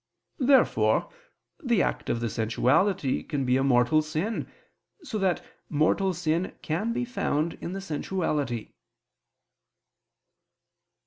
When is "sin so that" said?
4.01-5.45